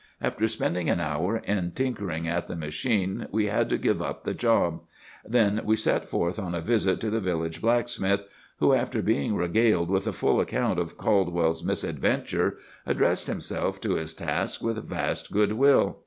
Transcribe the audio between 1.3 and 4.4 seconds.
in tinkering at the machine we had to give up the